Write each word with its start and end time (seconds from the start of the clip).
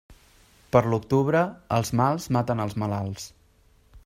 Per 0.75 0.81
l'octubre, 0.93 1.43
els 1.79 1.93
mals 2.01 2.29
maten 2.39 2.65
els 2.67 2.79
malalts. 2.85 3.33